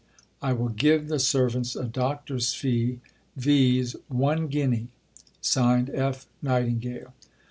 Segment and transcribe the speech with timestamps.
[0.41, 3.01] I will give the servants a Doctor's Fee,
[3.35, 3.95] viz.
[4.07, 4.87] One Guinea.
[5.41, 6.25] Signed, F.
[6.41, 7.13] Nightingale."